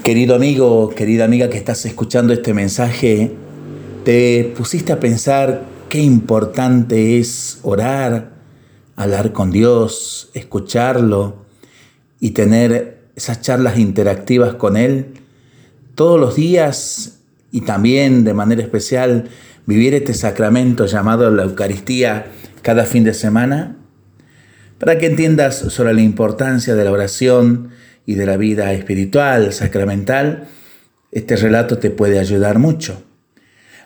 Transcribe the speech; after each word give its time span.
Querido 0.00 0.34
amigo, 0.34 0.90
querida 0.90 1.24
amiga 1.24 1.48
que 1.48 1.58
estás 1.58 1.86
escuchando 1.86 2.32
este 2.32 2.54
mensaje, 2.54 3.30
te 4.04 4.52
pusiste 4.56 4.92
a 4.92 4.98
pensar 4.98 5.62
qué 5.88 6.00
importante 6.00 7.20
es 7.20 7.60
orar, 7.62 8.32
hablar 8.96 9.32
con 9.32 9.52
Dios, 9.52 10.30
escucharlo 10.34 11.44
y 12.18 12.30
tener 12.30 13.02
esas 13.14 13.42
charlas 13.42 13.78
interactivas 13.78 14.54
con 14.54 14.76
Él 14.76 15.14
todos 15.94 16.18
los 16.18 16.34
días 16.34 17.20
y 17.52 17.60
también 17.60 18.24
de 18.24 18.34
manera 18.34 18.62
especial 18.62 19.28
vivir 19.66 19.94
este 19.94 20.14
sacramento 20.14 20.86
llamado 20.86 21.30
la 21.30 21.44
Eucaristía 21.44 22.26
cada 22.62 22.86
fin 22.86 23.04
de 23.04 23.14
semana? 23.14 23.76
Para 24.80 24.98
que 24.98 25.06
entiendas 25.06 25.58
sobre 25.58 25.94
la 25.94 26.00
importancia 26.00 26.74
de 26.74 26.84
la 26.84 26.90
oración 26.90 27.70
y 28.06 28.14
de 28.14 28.26
la 28.26 28.36
vida 28.36 28.72
espiritual, 28.72 29.52
sacramental, 29.52 30.48
este 31.10 31.36
relato 31.36 31.78
te 31.78 31.90
puede 31.90 32.18
ayudar 32.18 32.58
mucho. 32.58 33.02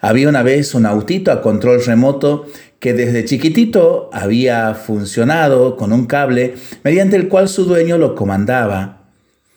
Había 0.00 0.28
una 0.28 0.42
vez 0.42 0.74
un 0.74 0.84
autito 0.84 1.32
a 1.32 1.40
control 1.40 1.82
remoto 1.82 2.46
que 2.78 2.92
desde 2.92 3.24
chiquitito 3.24 4.10
había 4.12 4.74
funcionado 4.74 5.76
con 5.76 5.92
un 5.92 6.04
cable 6.04 6.54
mediante 6.82 7.16
el 7.16 7.28
cual 7.28 7.48
su 7.48 7.64
dueño 7.64 7.96
lo 7.96 8.14
comandaba. 8.14 9.04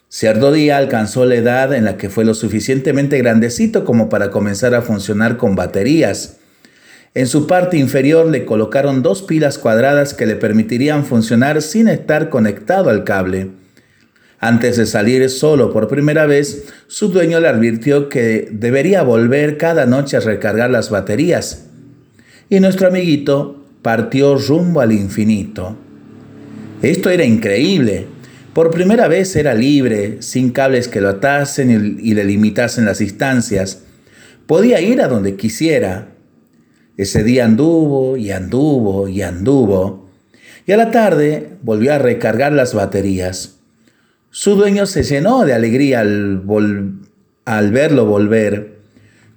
Cierto 0.08 0.54
día 0.54 0.78
alcanzó 0.78 1.26
la 1.26 1.36
edad 1.36 1.74
en 1.74 1.84
la 1.84 1.98
que 1.98 2.10
fue 2.10 2.24
lo 2.24 2.34
suficientemente 2.34 3.18
grandecito 3.18 3.84
como 3.84 4.08
para 4.08 4.32
comenzar 4.32 4.74
a 4.74 4.82
funcionar 4.82 5.36
con 5.36 5.56
baterías. 5.56 6.38
En 7.14 7.28
su 7.28 7.46
parte 7.46 7.78
inferior 7.78 8.28
le 8.28 8.46
colocaron 8.46 9.04
dos 9.04 9.24
pilas 9.24 9.58
cuadradas 9.58 10.14
que 10.14 10.26
le 10.26 10.38
permitirían 10.38 11.04
funcionar 11.04 11.62
sin 11.62 11.90
estar 11.90 12.30
conectado 12.30 12.90
al 12.90 13.04
cable. 13.04 13.50
Antes 14.40 14.78
de 14.78 14.86
salir 14.86 15.28
solo 15.30 15.74
por 15.74 15.88
primera 15.88 16.28
vez, 16.28 16.66
su 16.88 17.10
dueño 17.10 17.40
le 17.40 17.48
advirtió 17.48 18.08
que 18.08 18.48
debería 18.52 19.02
volver 19.02 19.58
cada 19.58 19.86
noche 19.88 20.18
a 20.18 20.20
recargar 20.20 20.70
las 20.70 20.92
baterías. 20.92 21.66
Y 22.50 22.60
nuestro 22.60 22.88
amiguito 22.88 23.66
partió 23.82 24.38
rumbo 24.38 24.82
al 24.82 24.92
infinito. 24.92 25.76
Esto 26.84 27.10
era 27.10 27.26
increíble. 27.26 28.06
Por 28.54 28.70
primera 28.70 29.08
vez 29.08 29.36
era 29.36 29.56
libre, 29.56 30.18
sin 30.22 30.52
cables 30.52 30.88
que 30.88 31.02
lo 31.02 31.10
atasen 31.10 32.00
y 32.02 32.14
le 32.14 32.24
limitasen 32.24 32.86
las 32.86 33.00
distancias. 33.00 33.84
Podía 34.46 34.82
ir 34.82 35.02
a 35.02 35.08
donde 35.08 35.36
quisiera. 35.36 36.10
Ese 36.96 37.24
día 37.24 37.46
anduvo 37.46 38.18
y 38.18 38.32
anduvo 38.32 39.08
y 39.08 39.24
anduvo. 39.24 40.10
Y 40.66 40.72
a 40.72 40.78
la 40.78 40.92
tarde 40.92 41.50
volvió 41.64 41.94
a 41.94 41.98
recargar 41.98 42.52
las 42.52 42.74
baterías. 42.74 43.57
Su 44.40 44.56
dueño 44.56 44.86
se 44.86 45.02
llenó 45.02 45.46
de 45.46 45.56
alegría 45.56 46.02
al, 46.02 46.44
al 47.46 47.72
verlo 47.72 48.06
volver. 48.06 48.82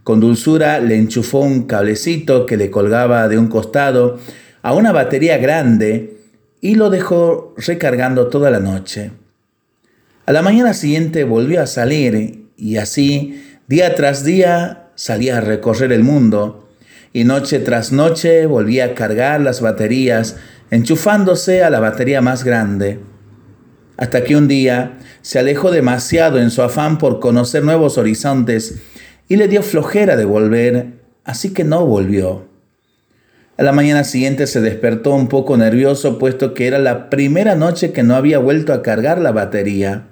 Con 0.04 0.20
dulzura 0.20 0.78
le 0.78 0.96
enchufó 0.96 1.38
un 1.38 1.62
cablecito 1.62 2.44
que 2.44 2.58
le 2.58 2.70
colgaba 2.70 3.26
de 3.26 3.38
un 3.38 3.48
costado 3.48 4.18
a 4.60 4.74
una 4.74 4.92
batería 4.92 5.38
grande 5.38 6.18
y 6.60 6.74
lo 6.74 6.90
dejó 6.90 7.54
recargando 7.56 8.28
toda 8.28 8.50
la 8.50 8.60
noche. 8.60 9.12
A 10.26 10.32
la 10.32 10.42
mañana 10.42 10.74
siguiente 10.74 11.24
volvió 11.24 11.62
a 11.62 11.66
salir 11.66 12.50
y 12.58 12.76
así, 12.76 13.42
día 13.68 13.94
tras 13.94 14.22
día, 14.22 14.90
salía 14.96 15.38
a 15.38 15.40
recorrer 15.40 15.92
el 15.92 16.04
mundo 16.04 16.68
y 17.14 17.24
noche 17.24 17.60
tras 17.60 17.90
noche 17.90 18.44
volvía 18.44 18.84
a 18.84 18.94
cargar 18.94 19.40
las 19.40 19.62
baterías, 19.62 20.36
enchufándose 20.70 21.64
a 21.64 21.70
la 21.70 21.80
batería 21.80 22.20
más 22.20 22.44
grande. 22.44 23.00
Hasta 24.00 24.24
que 24.24 24.34
un 24.34 24.48
día 24.48 24.96
se 25.20 25.38
alejó 25.38 25.70
demasiado 25.70 26.38
en 26.38 26.50
su 26.50 26.62
afán 26.62 26.96
por 26.96 27.20
conocer 27.20 27.62
nuevos 27.62 27.98
horizontes 27.98 28.76
y 29.28 29.36
le 29.36 29.46
dio 29.46 29.62
flojera 29.62 30.16
de 30.16 30.24
volver, 30.24 30.94
así 31.22 31.52
que 31.52 31.64
no 31.64 31.84
volvió. 31.84 32.48
A 33.58 33.62
la 33.62 33.72
mañana 33.72 34.04
siguiente 34.04 34.46
se 34.46 34.62
despertó 34.62 35.14
un 35.14 35.28
poco 35.28 35.58
nervioso 35.58 36.18
puesto 36.18 36.54
que 36.54 36.66
era 36.66 36.78
la 36.78 37.10
primera 37.10 37.56
noche 37.56 37.92
que 37.92 38.02
no 38.02 38.16
había 38.16 38.38
vuelto 38.38 38.72
a 38.72 38.80
cargar 38.80 39.20
la 39.20 39.32
batería. 39.32 40.06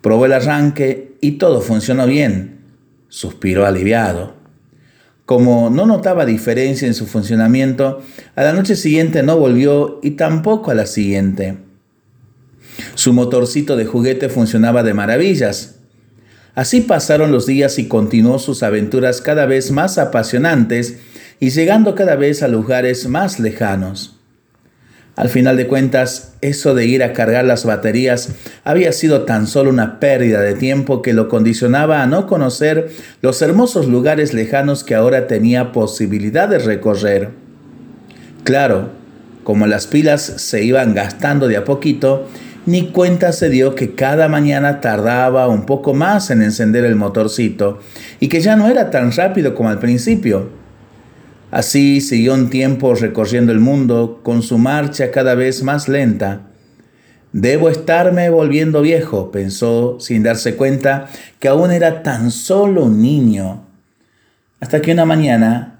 Probó 0.00 0.26
el 0.26 0.32
arranque 0.32 1.16
y 1.20 1.32
todo 1.32 1.62
funcionó 1.62 2.06
bien. 2.06 2.60
Suspiró 3.08 3.66
aliviado. 3.66 4.36
Como 5.24 5.70
no 5.70 5.86
notaba 5.86 6.24
diferencia 6.24 6.86
en 6.86 6.94
su 6.94 7.06
funcionamiento, 7.06 8.00
a 8.36 8.44
la 8.44 8.52
noche 8.52 8.76
siguiente 8.76 9.24
no 9.24 9.36
volvió 9.36 9.98
y 10.04 10.12
tampoco 10.12 10.70
a 10.70 10.74
la 10.74 10.86
siguiente. 10.86 11.65
Su 12.96 13.12
motorcito 13.12 13.76
de 13.76 13.84
juguete 13.84 14.30
funcionaba 14.30 14.82
de 14.82 14.94
maravillas. 14.94 15.76
Así 16.54 16.80
pasaron 16.80 17.30
los 17.30 17.44
días 17.44 17.78
y 17.78 17.88
continuó 17.88 18.38
sus 18.38 18.62
aventuras 18.62 19.20
cada 19.20 19.44
vez 19.44 19.70
más 19.70 19.98
apasionantes 19.98 20.96
y 21.38 21.50
llegando 21.50 21.94
cada 21.94 22.16
vez 22.16 22.42
a 22.42 22.48
lugares 22.48 23.06
más 23.06 23.38
lejanos. 23.38 24.18
Al 25.14 25.28
final 25.28 25.58
de 25.58 25.66
cuentas, 25.66 26.32
eso 26.40 26.74
de 26.74 26.86
ir 26.86 27.02
a 27.02 27.12
cargar 27.12 27.44
las 27.44 27.66
baterías 27.66 28.30
había 28.64 28.92
sido 28.92 29.22
tan 29.22 29.46
solo 29.46 29.68
una 29.68 30.00
pérdida 30.00 30.40
de 30.40 30.54
tiempo 30.54 31.02
que 31.02 31.12
lo 31.12 31.28
condicionaba 31.28 32.02
a 32.02 32.06
no 32.06 32.26
conocer 32.26 32.90
los 33.20 33.42
hermosos 33.42 33.88
lugares 33.88 34.32
lejanos 34.32 34.84
que 34.84 34.94
ahora 34.94 35.26
tenía 35.26 35.72
posibilidad 35.72 36.48
de 36.48 36.60
recorrer. 36.60 37.28
Claro, 38.44 38.88
como 39.44 39.66
las 39.66 39.86
pilas 39.86 40.22
se 40.22 40.64
iban 40.64 40.94
gastando 40.94 41.46
de 41.46 41.58
a 41.58 41.64
poquito, 41.64 42.26
ni 42.66 42.88
cuenta 42.88 43.32
se 43.32 43.48
dio 43.48 43.76
que 43.76 43.94
cada 43.94 44.28
mañana 44.28 44.80
tardaba 44.80 45.48
un 45.48 45.64
poco 45.66 45.94
más 45.94 46.30
en 46.30 46.42
encender 46.42 46.84
el 46.84 46.96
motorcito 46.96 47.78
y 48.18 48.28
que 48.28 48.40
ya 48.40 48.56
no 48.56 48.68
era 48.68 48.90
tan 48.90 49.12
rápido 49.12 49.54
como 49.54 49.68
al 49.68 49.78
principio. 49.78 50.50
Así 51.52 52.00
siguió 52.00 52.34
un 52.34 52.50
tiempo 52.50 52.94
recorriendo 52.94 53.52
el 53.52 53.60
mundo 53.60 54.20
con 54.24 54.42
su 54.42 54.58
marcha 54.58 55.12
cada 55.12 55.36
vez 55.36 55.62
más 55.62 55.88
lenta. 55.88 56.40
Debo 57.32 57.68
estarme 57.68 58.30
volviendo 58.30 58.82
viejo, 58.82 59.30
pensó 59.30 59.98
sin 60.00 60.24
darse 60.24 60.56
cuenta 60.56 61.06
que 61.38 61.48
aún 61.48 61.70
era 61.70 62.02
tan 62.02 62.32
solo 62.32 62.84
un 62.84 63.00
niño. 63.00 63.64
Hasta 64.58 64.82
que 64.82 64.92
una 64.92 65.04
mañana 65.04 65.78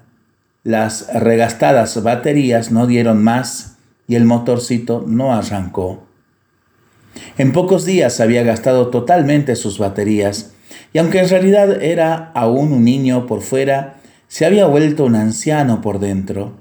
las 0.63 1.07
regastadas 1.13 2.01
baterías 2.01 2.71
no 2.71 2.87
dieron 2.87 3.23
más 3.23 3.75
y 4.07 4.15
el 4.15 4.23
motorcito 4.23 5.03
no 5.05 5.33
arrancó. 5.33 6.06
En 7.37 7.51
pocos 7.51 7.85
días 7.85 8.19
había 8.19 8.43
gastado 8.43 8.87
totalmente 8.87 9.55
sus 9.55 9.77
baterías 9.77 10.51
y 10.93 10.99
aunque 10.99 11.19
en 11.19 11.29
realidad 11.29 11.81
era 11.81 12.31
aún 12.33 12.71
un 12.71 12.83
niño 12.83 13.27
por 13.27 13.41
fuera, 13.41 13.97
se 14.27 14.45
había 14.45 14.65
vuelto 14.65 15.05
un 15.05 15.15
anciano 15.15 15.81
por 15.81 15.99
dentro. 15.99 16.53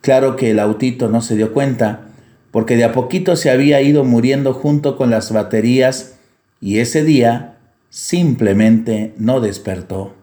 Claro 0.00 0.36
que 0.36 0.50
el 0.50 0.60
autito 0.60 1.08
no 1.08 1.20
se 1.20 1.36
dio 1.36 1.52
cuenta, 1.52 2.08
porque 2.50 2.76
de 2.76 2.84
a 2.84 2.92
poquito 2.92 3.36
se 3.36 3.50
había 3.50 3.80
ido 3.82 4.04
muriendo 4.04 4.54
junto 4.54 4.96
con 4.96 5.10
las 5.10 5.32
baterías 5.32 6.16
y 6.60 6.78
ese 6.78 7.04
día 7.04 7.58
simplemente 7.90 9.14
no 9.18 9.40
despertó. 9.40 10.14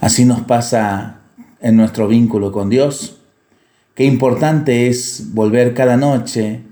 Así 0.00 0.24
nos 0.24 0.42
pasa 0.42 1.20
en 1.60 1.76
nuestro 1.76 2.08
vínculo 2.08 2.52
con 2.52 2.68
Dios. 2.68 3.18
Qué 3.94 4.04
importante 4.04 4.88
es 4.88 5.30
volver 5.32 5.72
cada 5.72 5.96
noche, 5.96 6.62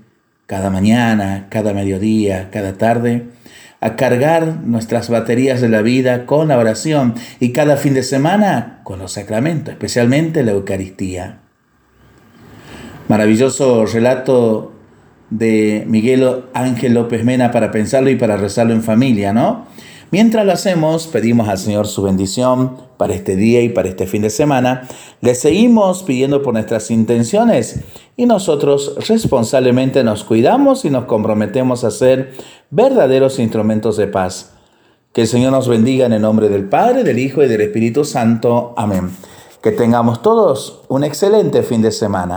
cada 0.47 0.69
mañana, 0.69 1.47
cada 1.49 1.73
mediodía, 1.73 2.49
cada 2.51 2.77
tarde, 2.77 3.27
a 3.81 3.95
cargar 3.95 4.61
nuestras 4.63 5.09
baterías 5.09 5.61
de 5.61 5.69
la 5.69 5.81
vida 5.81 6.25
con 6.25 6.47
la 6.47 6.57
oración 6.57 7.15
y 7.39 7.51
cada 7.51 7.77
fin 7.77 7.93
de 7.93 8.03
semana 8.03 8.79
con 8.83 8.99
los 8.99 9.13
sacramentos, 9.13 9.73
especialmente 9.73 10.43
la 10.43 10.51
Eucaristía. 10.51 11.39
Maravilloso 13.07 13.85
relato 13.85 14.73
de 15.29 15.83
Miguel 15.87 16.45
Ángel 16.53 16.93
López 16.93 17.23
Mena 17.23 17.51
para 17.51 17.71
pensarlo 17.71 18.09
y 18.09 18.15
para 18.15 18.37
rezarlo 18.37 18.73
en 18.73 18.83
familia, 18.83 19.33
¿no? 19.33 19.67
Mientras 20.15 20.45
lo 20.45 20.53
hacemos, 20.53 21.07
pedimos 21.07 21.49
al 21.49 21.57
Señor 21.57 21.87
su 21.87 22.01
bendición 22.01 22.77
para 22.95 23.13
este 23.13 23.35
día 23.35 23.59
y 23.59 23.67
para 23.67 23.89
este 23.89 24.07
fin 24.07 24.21
de 24.21 24.29
semana. 24.29 24.87
Le 25.19 25.35
seguimos 25.35 26.03
pidiendo 26.03 26.41
por 26.41 26.53
nuestras 26.53 26.89
intenciones 26.89 27.81
y 28.15 28.25
nosotros 28.25 28.95
responsablemente 29.09 30.05
nos 30.05 30.23
cuidamos 30.23 30.85
y 30.85 30.89
nos 30.89 31.03
comprometemos 31.03 31.83
a 31.83 31.91
ser 31.91 32.31
verdaderos 32.69 33.39
instrumentos 33.39 33.97
de 33.97 34.07
paz. 34.07 34.53
Que 35.11 35.23
el 35.23 35.27
Señor 35.27 35.51
nos 35.51 35.67
bendiga 35.67 36.05
en 36.05 36.13
el 36.13 36.21
nombre 36.21 36.47
del 36.47 36.69
Padre, 36.69 37.03
del 37.03 37.19
Hijo 37.19 37.43
y 37.43 37.49
del 37.49 37.59
Espíritu 37.59 38.05
Santo. 38.05 38.73
Amén. 38.77 39.11
Que 39.61 39.71
tengamos 39.71 40.21
todos 40.21 40.83
un 40.87 41.03
excelente 41.03 41.61
fin 41.61 41.81
de 41.81 41.91
semana. 41.91 42.33